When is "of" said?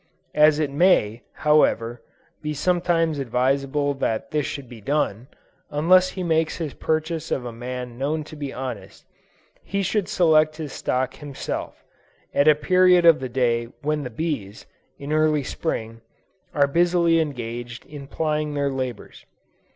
7.29-7.45, 13.05-13.19